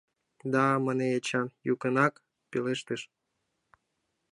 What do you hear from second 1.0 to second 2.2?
Эчан, йӱкынак